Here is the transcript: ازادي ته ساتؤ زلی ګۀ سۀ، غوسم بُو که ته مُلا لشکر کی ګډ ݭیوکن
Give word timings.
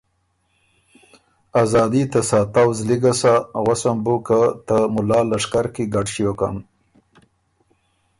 ازادي 1.61 2.03
ته 2.11 2.19
ساتؤ 2.29 2.69
زلی 2.77 2.97
ګۀ 3.01 3.13
سۀ، 3.19 3.33
غوسم 3.63 3.97
بُو 4.03 4.15
که 4.25 4.39
ته 4.67 4.77
مُلا 4.93 5.19
لشکر 5.29 5.65
کی 5.73 5.83
ګډ 5.93 6.05
ݭیوکن 6.13 6.55